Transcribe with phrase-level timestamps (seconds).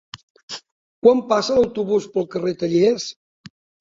[1.03, 3.07] Quan passa l'autobús pel carrer Tallers?